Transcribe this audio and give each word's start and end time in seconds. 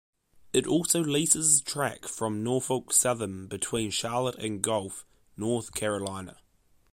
It 0.51 0.65
also 0.65 0.99
leases 1.03 1.61
track 1.61 2.07
from 2.07 2.43
Norfolk 2.43 2.91
Southern 2.91 3.45
between 3.45 3.91
Charlotte 3.91 4.39
and 4.39 4.59
Gulf, 4.59 5.05
North 5.37 5.75
Carolina. 5.75 6.37